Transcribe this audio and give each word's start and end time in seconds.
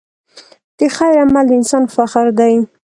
د 0.77 0.79
خیر 0.95 1.15
عمل 1.21 1.45
د 1.47 1.51
انسان 1.59 1.83
فخر 1.95 2.27
دی. 2.39 2.53